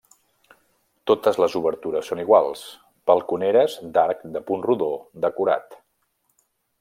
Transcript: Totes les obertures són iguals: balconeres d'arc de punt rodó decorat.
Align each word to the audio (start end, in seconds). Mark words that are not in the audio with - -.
Totes 1.11 1.37
les 1.43 1.57
obertures 1.59 2.09
són 2.13 2.21
iguals: 2.23 2.63
balconeres 3.11 3.77
d'arc 3.99 4.27
de 4.39 4.45
punt 4.51 4.65
rodó 4.71 4.89
decorat. 5.27 5.81